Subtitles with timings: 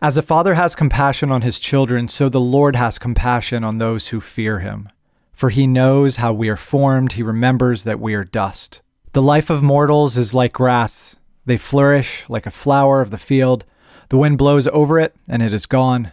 [0.00, 4.08] As a father has compassion on his children, so the Lord has compassion on those
[4.08, 4.88] who fear him.
[5.32, 8.80] For he knows how we are formed, he remembers that we are dust.
[9.12, 11.16] The life of mortals is like grass,
[11.46, 13.64] they flourish like a flower of the field.
[14.10, 16.12] The wind blows over it, and it is gone,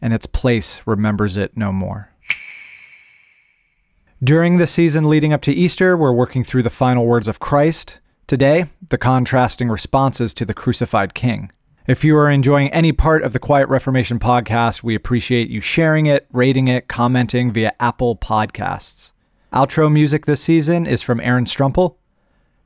[0.00, 2.10] and its place remembers it no more.
[4.24, 7.98] During the season leading up to Easter, we're working through the final words of Christ.
[8.26, 11.50] Today, the contrasting responses to the crucified King.
[11.88, 16.04] If you are enjoying any part of the Quiet Reformation podcast, we appreciate you sharing
[16.04, 19.12] it, rating it, commenting via Apple Podcasts.
[19.54, 21.96] Outro music this season is from Aaron Strumpel.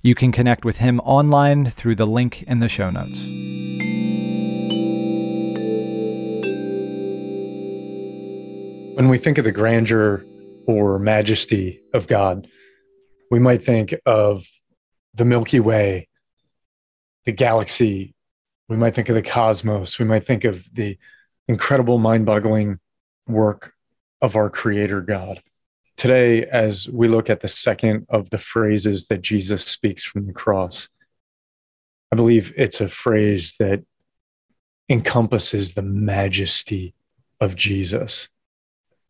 [0.00, 3.22] You can connect with him online through the link in the show notes.
[8.96, 10.24] When we think of the grandeur
[10.66, 12.48] or majesty of God,
[13.30, 14.48] we might think of
[15.14, 16.08] the Milky Way,
[17.24, 18.16] the galaxy,
[18.72, 19.98] we might think of the cosmos.
[19.98, 20.96] We might think of the
[21.46, 22.80] incredible, mind boggling
[23.28, 23.74] work
[24.22, 25.42] of our Creator God.
[25.98, 30.32] Today, as we look at the second of the phrases that Jesus speaks from the
[30.32, 30.88] cross,
[32.10, 33.84] I believe it's a phrase that
[34.88, 36.94] encompasses the majesty
[37.42, 38.30] of Jesus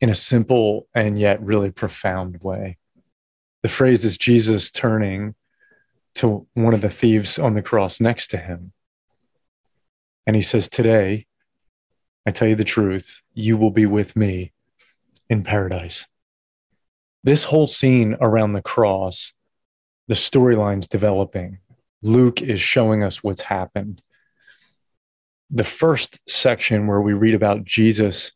[0.01, 2.79] in a simple and yet really profound way.
[3.63, 5.37] The phrase is Jesus turning
[6.17, 8.73] to one of the thieves on the cross next to him
[10.27, 11.27] and he says, Today,
[12.27, 14.53] I tell you the truth, you will be with me
[15.29, 16.07] in paradise.
[17.25, 19.33] This whole scene around the cross,
[20.09, 21.59] the storyline's developing.
[22.03, 24.03] Luke is showing us what's happened.
[25.51, 28.33] The first section where we read about Jesus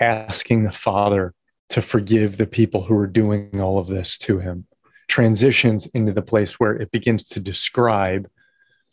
[0.00, 1.34] asking the Father
[1.70, 4.66] to forgive the people who are doing all of this to him
[5.08, 8.30] transitions into the place where it begins to describe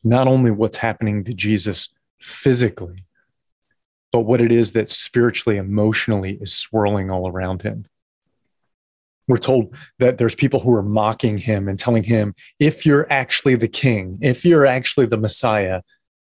[0.03, 1.89] not only what's happening to Jesus
[2.19, 2.97] physically,
[4.11, 7.85] but what it is that spiritually, emotionally is swirling all around him.
[9.27, 13.55] We're told that there's people who are mocking him and telling him, if you're actually
[13.55, 15.81] the king, if you're actually the Messiah,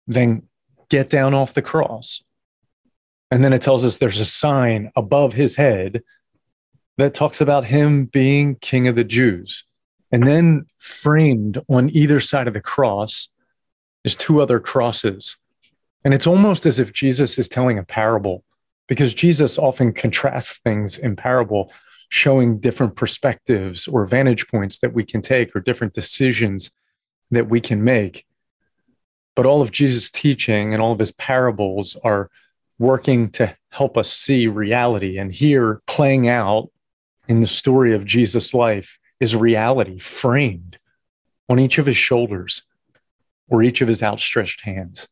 [0.06, 0.42] then
[0.88, 2.22] get down off the cross.
[3.30, 6.02] And then it tells us there's a sign above his head
[6.96, 9.64] that talks about him being king of the Jews.
[10.10, 13.28] And then framed on either side of the cross
[14.04, 15.36] is two other crosses
[16.04, 18.44] and it's almost as if Jesus is telling a parable
[18.86, 21.72] because Jesus often contrasts things in parable,
[22.08, 26.70] showing different perspectives or vantage points that we can take or different decisions
[27.30, 28.24] that we can make.
[29.36, 32.30] But all of Jesus' teaching and all of his parables are
[32.78, 35.18] working to help us see reality.
[35.18, 36.70] And here, playing out
[37.28, 40.78] in the story of Jesus' life, is reality framed
[41.48, 42.62] on each of his shoulders
[43.48, 45.08] or each of his outstretched hands.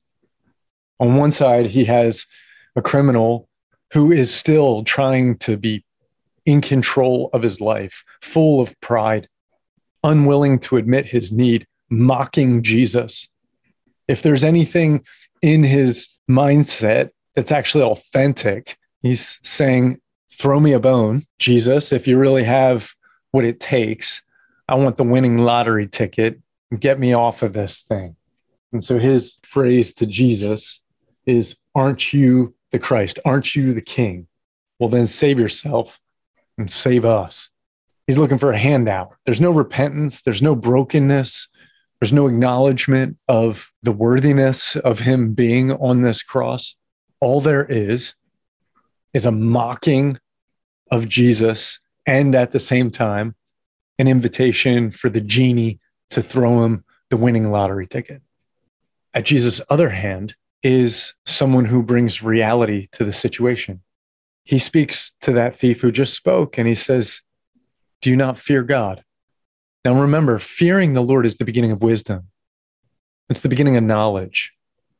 [0.99, 2.27] On one side, he has
[2.75, 3.49] a criminal
[3.93, 5.85] who is still trying to be
[6.45, 9.29] in control of his life, full of pride,
[10.03, 13.29] unwilling to admit his need, mocking Jesus.
[14.09, 15.05] If there's anything
[15.43, 20.01] in his mindset that's actually authentic, he's saying,
[20.33, 22.91] Throw me a bone, Jesus, if you really have
[23.31, 24.23] what it takes.
[24.69, 26.41] I want the winning lottery ticket.
[26.79, 28.17] Get me off of this thing.
[28.73, 30.81] And so his phrase to Jesus
[31.27, 33.19] is, Aren't you the Christ?
[33.25, 34.29] Aren't you the King?
[34.79, 36.01] Well, then save yourself
[36.59, 37.51] and save us.
[38.07, 39.17] He's looking for a handout.
[39.25, 41.49] There's no repentance, there's no brokenness,
[42.01, 46.77] there's no acknowledgement of the worthiness of him being on this cross.
[47.21, 48.15] All there is
[49.13, 50.19] is a mocking
[50.91, 53.35] of Jesus and at the same time,
[53.99, 58.23] an invitation for the genie to throw him the winning lottery ticket.
[59.15, 63.83] At Jesus' other hand, is someone who brings reality to the situation.
[64.45, 67.23] He speaks to that thief who just spoke and he says,
[68.01, 69.03] Do you not fear God?
[69.85, 72.29] Now remember, fearing the Lord is the beginning of wisdom,
[73.29, 74.53] it's the beginning of knowledge.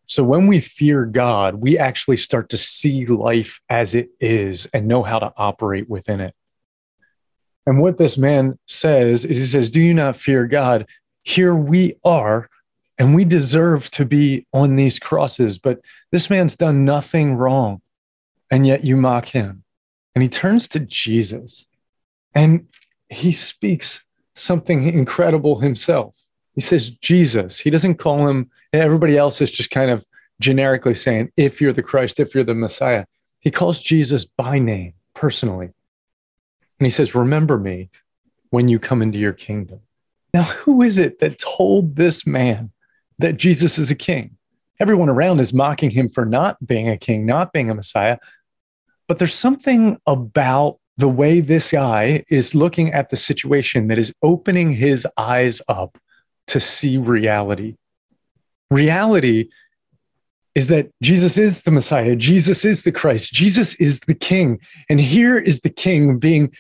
[0.07, 4.87] So when we fear God, we actually start to see life as it is and
[4.87, 6.35] know how to operate within it.
[7.67, 10.87] And what this man says is he says, Do you not fear God?
[11.25, 12.49] Here we are
[12.99, 15.81] and we deserve to be on these crosses, but
[16.13, 17.83] this man's done nothing wrong.
[18.51, 19.65] And yet you mock him.
[20.15, 21.67] And he turns to Jesus
[22.35, 22.69] and
[23.09, 24.05] he speaks
[24.35, 26.15] something incredible himself.
[26.55, 27.61] He says, Jesus.
[27.61, 30.07] He doesn't call him, everybody else is just kind of
[30.41, 33.05] generically saying, if you're the Christ, if you're the Messiah.
[33.41, 35.67] He calls Jesus by name personally.
[36.79, 37.91] And he says, Remember me
[38.51, 39.81] when you come into your kingdom.
[40.35, 42.71] Now, who is it that told this man
[43.19, 44.37] that Jesus is a king.
[44.79, 48.19] Everyone around is mocking him for not being a king, not being a Messiah.
[49.09, 54.13] But there's something about the way this guy is looking at the situation that is
[54.23, 55.99] opening his eyes up
[56.49, 57.77] to see reality.
[58.71, 59.49] Reality
[60.55, 64.59] is that Jesus is the Messiah, Jesus is the Christ, Jesus is the King.
[64.89, 66.55] And here is the King being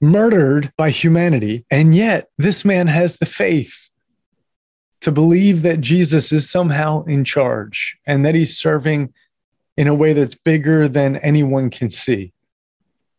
[0.00, 1.64] murdered by humanity.
[1.70, 3.83] And yet, this man has the faith
[5.04, 9.12] to believe that Jesus is somehow in charge and that he's serving
[9.76, 12.32] in a way that's bigger than anyone can see.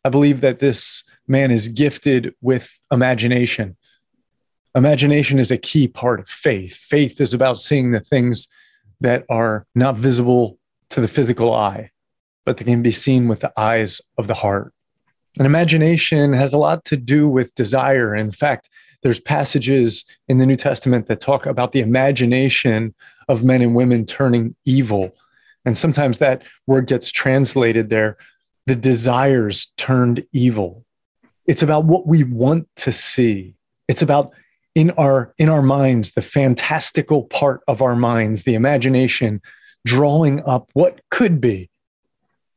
[0.04, 3.78] I believe that this man is gifted with imagination.
[4.74, 6.76] Imagination is a key part of faith.
[6.76, 8.48] Faith is about seeing the things
[9.02, 10.58] that are not visible
[10.90, 11.92] to the physical eye,
[12.46, 14.74] but they can be seen with the eyes of the heart.
[15.38, 18.16] And imagination has a lot to do with desire.
[18.16, 18.70] In fact,
[19.04, 22.94] there's passages in the New Testament that talk about the imagination
[23.28, 25.16] of men and women turning evil.
[25.66, 28.18] And sometimes that word gets translated there
[28.68, 30.84] the desires turned evil.
[31.46, 33.56] It's about what we want to see.
[33.88, 34.32] It's about
[34.74, 39.42] in our in our minds the fantastical part of our minds the imagination
[39.86, 41.70] drawing up what could be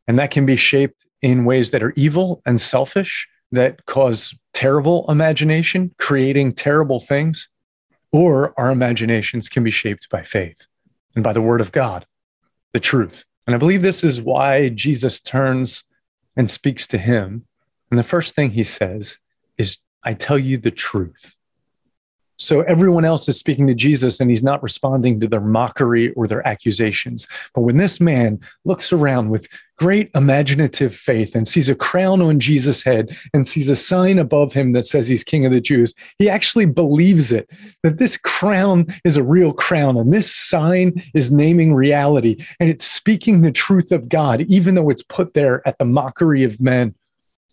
[0.08, 5.05] and that can be shaped in ways that are evil and selfish that cause terrible
[5.08, 7.49] imagination creating terrible things
[8.10, 10.66] or our imaginations can be shaped by faith
[11.14, 12.05] and by the word of god
[12.72, 13.25] the truth.
[13.46, 15.84] And i believe this is why jesus turns
[16.37, 17.46] and speaks to him.
[17.93, 19.19] And the first thing he says
[19.58, 21.37] is i tell you the truth
[22.38, 26.29] so everyone else is speaking to Jesus and he's not responding to their mockery or
[26.29, 27.26] their accusations.
[27.52, 32.38] But when this man looks around with great imaginative faith and sees a crown on
[32.38, 35.94] Jesus' head and sees a sign above him that says he's king of the Jews,
[36.19, 37.50] he actually believes it
[37.82, 42.87] that this crown is a real crown and this sign is naming reality and it's
[42.87, 46.94] speaking the truth of God, even though it's put there at the mockery of men.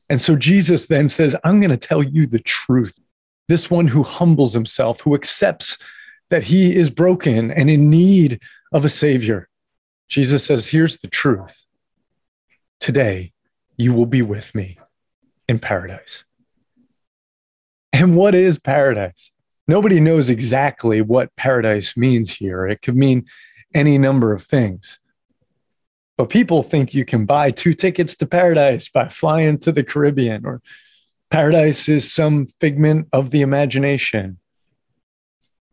[0.09, 2.99] And so Jesus then says, I'm going to tell you the truth
[3.47, 5.77] this one who humbles himself, who accepts
[6.29, 9.47] that he is broken and in need of a savior.
[10.09, 11.65] Jesus says, Here's the truth.
[12.79, 13.33] Today,
[13.77, 14.79] you will be with me
[15.47, 16.25] in paradise.
[17.93, 19.31] And what is paradise?
[19.67, 22.67] Nobody knows exactly what paradise means here.
[22.67, 23.25] It could mean
[23.73, 24.99] any number of things.
[26.17, 30.45] But people think you can buy two tickets to paradise by flying to the Caribbean
[30.45, 30.61] or
[31.29, 34.37] paradise is some figment of the imagination.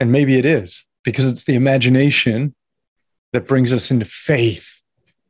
[0.01, 2.55] And maybe it is because it's the imagination
[3.33, 4.83] that brings us into faith,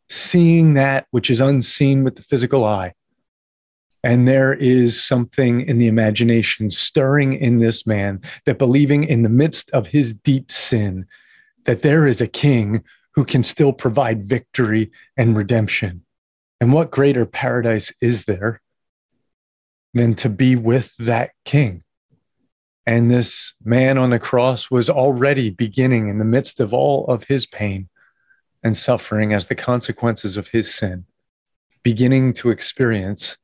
[0.08, 2.94] seeing that which is unseen with the physical eye.
[4.04, 9.28] And there is something in the imagination stirring in this man that believing in the
[9.28, 11.06] midst of his deep sin,
[11.64, 12.82] that there is a king
[13.14, 16.04] who can still provide victory and redemption.
[16.60, 18.60] And what greater paradise is there
[19.94, 21.82] than to be with that king.
[22.86, 27.24] And this man on the cross was already beginning in the midst of all of
[27.24, 27.88] his pain
[28.62, 31.04] and suffering as the consequences of his sin,
[31.82, 33.38] beginning to experience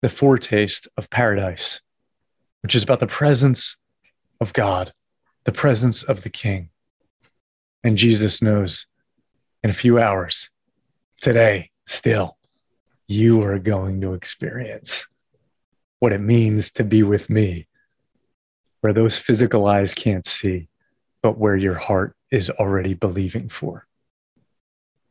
[0.00, 1.80] the foretaste of paradise,
[2.62, 3.76] which is about the presence
[4.40, 4.92] of God,
[5.44, 6.70] the presence of the king.
[7.84, 8.86] And Jesus knows
[9.62, 10.50] in a few hours,
[11.20, 12.36] today, still,
[13.06, 15.06] you are going to experience
[16.02, 17.68] what it means to be with me,
[18.80, 20.66] where those physical eyes can't see,
[21.22, 23.86] but where your heart is already believing for.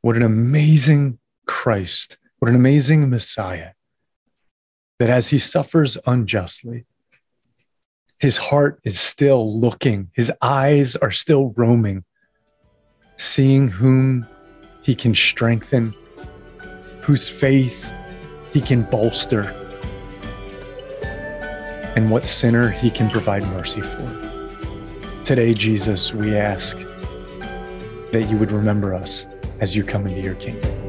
[0.01, 1.17] What an amazing
[1.47, 3.69] Christ, what an amazing Messiah,
[4.99, 6.83] that as he suffers unjustly,
[8.19, 12.03] his heart is still looking, his eyes are still roaming,
[13.15, 14.27] seeing whom
[14.81, 15.95] he can strengthen,
[16.99, 17.89] whose faith
[18.51, 19.55] he can bolster
[21.95, 24.31] and what sinner he can provide mercy for.
[25.23, 26.77] Today, Jesus, we ask
[28.11, 29.25] that you would remember us
[29.59, 30.80] as you come into your kingdom.